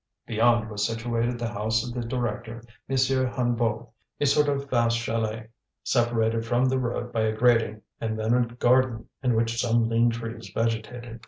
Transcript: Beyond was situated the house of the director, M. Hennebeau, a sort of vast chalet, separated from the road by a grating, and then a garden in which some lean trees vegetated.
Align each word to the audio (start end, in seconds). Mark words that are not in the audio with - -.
Beyond 0.25 0.71
was 0.71 0.83
situated 0.87 1.37
the 1.37 1.53
house 1.53 1.87
of 1.87 1.93
the 1.93 2.01
director, 2.01 2.63
M. 2.89 2.95
Hennebeau, 2.97 3.89
a 4.19 4.25
sort 4.25 4.49
of 4.49 4.67
vast 4.67 4.97
chalet, 4.97 5.49
separated 5.83 6.43
from 6.43 6.65
the 6.65 6.79
road 6.79 7.11
by 7.13 7.21
a 7.21 7.33
grating, 7.37 7.83
and 7.99 8.17
then 8.17 8.33
a 8.33 8.47
garden 8.55 9.09
in 9.21 9.35
which 9.35 9.61
some 9.61 9.87
lean 9.89 10.09
trees 10.09 10.49
vegetated. 10.55 11.19